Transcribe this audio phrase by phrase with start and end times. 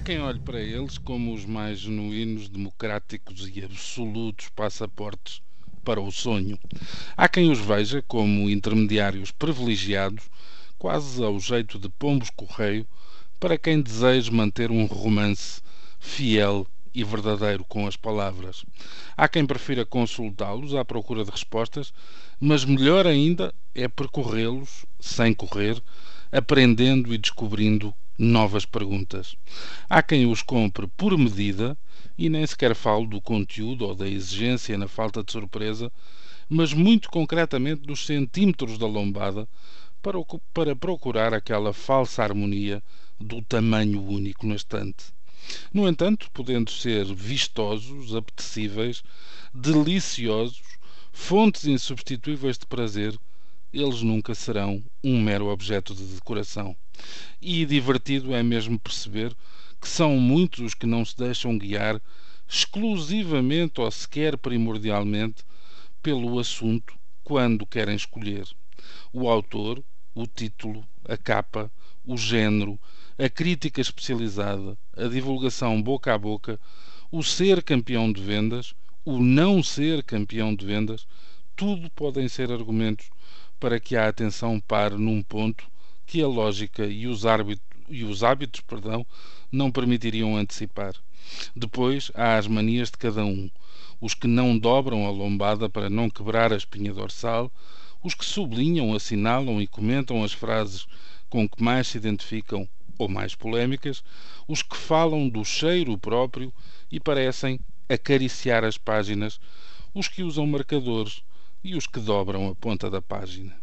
[0.00, 5.40] quem olhe para eles como os mais genuínos, democráticos e absolutos passaportes
[5.84, 6.58] para o sonho.
[7.16, 10.28] Há quem os veja como intermediários privilegiados,
[10.76, 12.86] quase ao jeito de pombos correio,
[13.38, 15.62] para quem deseja manter um romance
[16.00, 18.64] fiel e verdadeiro com as palavras.
[19.16, 21.92] Há quem prefira consultá-los à procura de respostas,
[22.40, 25.80] mas melhor ainda é percorrê-los sem correr,
[26.32, 29.36] aprendendo e descobrindo novas perguntas.
[29.88, 31.76] Há quem os compre por medida
[32.16, 35.92] e nem sequer falo do conteúdo ou da exigência na falta de surpresa,
[36.48, 39.48] mas muito concretamente dos centímetros da lombada
[40.02, 40.18] para,
[40.54, 42.82] para procurar aquela falsa harmonia
[43.18, 45.06] do tamanho único na estante.
[45.72, 49.02] No entanto, podendo ser vistosos, apetecíveis,
[49.52, 50.62] deliciosos,
[51.12, 53.18] fontes insubstituíveis de prazer,
[53.80, 56.76] eles nunca serão um mero objeto de decoração.
[57.40, 59.36] E divertido é mesmo perceber
[59.80, 62.00] que são muitos os que não se deixam guiar
[62.48, 65.44] exclusivamente ou sequer primordialmente
[66.02, 68.46] pelo assunto quando querem escolher.
[69.12, 69.82] O autor,
[70.14, 71.70] o título, a capa,
[72.04, 72.78] o género,
[73.18, 76.58] a crítica especializada, a divulgação boca a boca,
[77.10, 78.74] o ser campeão de vendas,
[79.04, 81.06] o não ser campeão de vendas,
[81.54, 83.08] tudo podem ser argumentos
[83.58, 85.66] para que a atenção pare num ponto
[86.06, 89.04] que a lógica e os, árbitros, e os hábitos perdão,
[89.50, 90.94] não permitiriam antecipar.
[91.54, 93.50] Depois há as manias de cada um,
[94.00, 97.50] os que não dobram a lombada para não quebrar a espinha dorsal,
[98.02, 100.86] os que sublinham, assinalam e comentam as frases
[101.28, 102.68] com que mais se identificam
[102.98, 104.04] ou mais polémicas,
[104.46, 106.52] os que falam do cheiro próprio
[106.90, 109.40] e parecem acariciar as páginas,
[109.92, 111.22] os que usam marcadores
[111.62, 113.56] e os que dobram a ponta da página.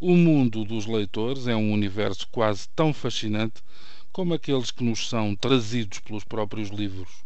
[0.00, 3.62] O mundo dos leitores é um universo quase tão fascinante
[4.10, 7.24] como aqueles que nos são trazidos pelos próprios livros,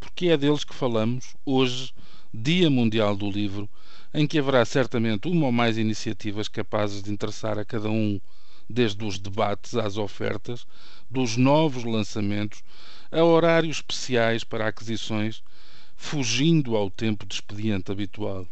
[0.00, 1.92] porque é deles que falamos hoje,
[2.32, 3.68] Dia Mundial do Livro,
[4.14, 8.20] em que haverá certamente uma ou mais iniciativas capazes de interessar a cada um
[8.68, 10.66] desde os debates às ofertas,
[11.10, 12.62] dos novos lançamentos,
[13.10, 15.42] a horários especiais para aquisições,
[15.94, 18.46] fugindo ao tempo de expediente habitual.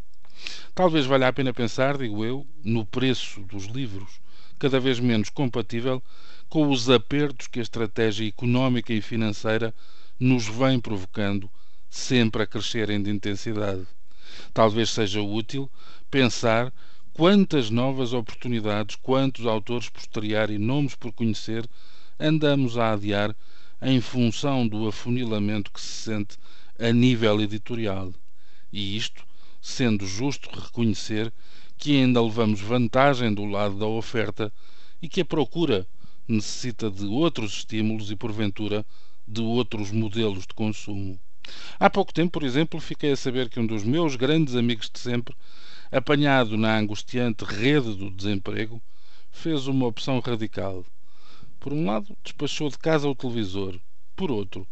[0.74, 4.20] Talvez valha a pena pensar, digo eu, no preço dos livros,
[4.58, 6.02] cada vez menos compatível
[6.48, 9.74] com os apertos que a estratégia económica e financeira
[10.18, 11.50] nos vem provocando,
[11.88, 13.86] sempre a crescerem de intensidade.
[14.52, 15.70] Talvez seja útil
[16.10, 16.72] pensar
[17.12, 21.68] Quantas novas oportunidades, quantos autores por e nomes por conhecer
[22.18, 23.36] andamos a adiar
[23.82, 26.38] em função do afunilamento que se sente
[26.78, 28.14] a nível editorial.
[28.72, 29.22] E isto,
[29.60, 31.32] sendo justo reconhecer
[31.76, 34.52] que ainda levamos vantagem do lado da oferta
[35.00, 35.86] e que a procura
[36.26, 38.84] necessita de outros estímulos e, porventura,
[39.26, 41.18] de outros modelos de consumo.
[41.78, 45.00] Há pouco tempo, por exemplo, fiquei a saber que um dos meus grandes amigos de
[45.00, 45.34] sempre
[45.90, 48.80] apanhado na angustiante rede do desemprego,
[49.30, 50.84] fez uma opção radical.
[51.58, 53.78] Por um lado, despachou de casa o televisor.
[54.14, 54.66] Por outro,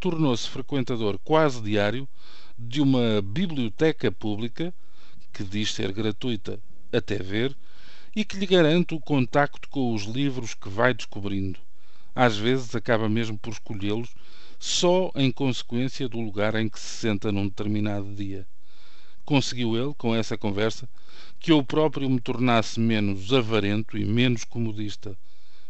[0.00, 2.08] tornou-se frequentador quase diário
[2.68, 4.72] de uma biblioteca pública,
[5.32, 6.60] que diz ser gratuita
[6.92, 7.56] até ver,
[8.14, 11.58] e que lhe garante o contacto com os livros que vai descobrindo.
[12.14, 14.14] Às vezes acaba mesmo por escolhê-los
[14.58, 18.46] só em consequência do lugar em que se senta num determinado dia.
[19.24, 20.88] Conseguiu ele, com essa conversa,
[21.40, 25.16] que eu próprio me tornasse menos avarento e menos comodista.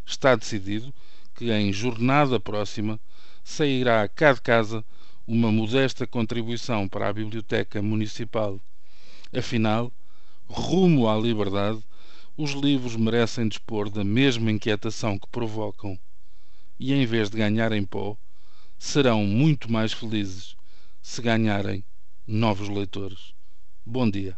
[0.05, 0.93] Está decidido
[1.33, 2.99] que em jornada próxima
[3.43, 4.85] sairá cá de casa
[5.27, 8.59] uma modesta contribuição para a Biblioteca Municipal.
[9.35, 9.91] Afinal,
[10.47, 11.81] rumo à liberdade,
[12.35, 15.97] os livros merecem dispor da mesma inquietação que provocam.
[16.79, 18.17] E em vez de ganharem pó,
[18.77, 20.55] serão muito mais felizes
[21.01, 21.83] se ganharem
[22.27, 23.33] novos leitores.
[23.85, 24.37] Bom dia.